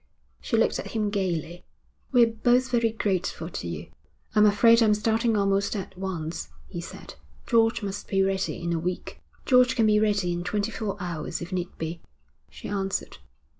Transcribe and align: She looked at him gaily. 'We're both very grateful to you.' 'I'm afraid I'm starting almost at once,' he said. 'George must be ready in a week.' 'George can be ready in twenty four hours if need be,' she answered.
She 0.41 0.57
looked 0.57 0.79
at 0.79 0.93
him 0.93 1.11
gaily. 1.11 1.63
'We're 2.11 2.25
both 2.43 2.71
very 2.71 2.91
grateful 2.91 3.49
to 3.49 3.67
you.' 3.67 3.91
'I'm 4.33 4.47
afraid 4.47 4.81
I'm 4.81 4.95
starting 4.95 5.37
almost 5.37 5.75
at 5.75 5.95
once,' 5.95 6.49
he 6.67 6.81
said. 6.81 7.13
'George 7.45 7.83
must 7.83 8.07
be 8.07 8.23
ready 8.23 8.59
in 8.63 8.73
a 8.73 8.79
week.' 8.79 9.21
'George 9.45 9.75
can 9.75 9.85
be 9.85 9.99
ready 9.99 10.33
in 10.33 10.43
twenty 10.43 10.71
four 10.71 10.97
hours 10.99 11.39
if 11.39 11.51
need 11.51 11.77
be,' 11.77 12.01
she 12.49 12.67
answered. 12.67 13.19